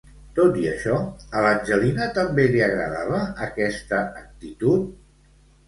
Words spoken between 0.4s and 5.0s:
i això, a l'Angelina també li agradava aquesta actitud?